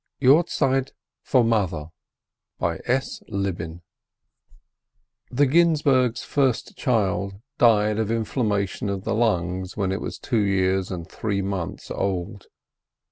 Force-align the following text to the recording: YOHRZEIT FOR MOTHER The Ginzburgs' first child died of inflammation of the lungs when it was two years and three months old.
YOHRZEIT 0.19 0.93
FOR 1.21 1.43
MOTHER 1.43 1.89
The 2.59 2.81
Ginzburgs' 5.45 6.23
first 6.23 6.75
child 6.75 7.35
died 7.59 7.99
of 7.99 8.09
inflammation 8.09 8.89
of 8.89 9.03
the 9.03 9.13
lungs 9.13 9.77
when 9.77 9.91
it 9.91 10.01
was 10.01 10.17
two 10.17 10.41
years 10.41 10.89
and 10.89 11.07
three 11.07 11.43
months 11.43 11.91
old. 11.91 12.47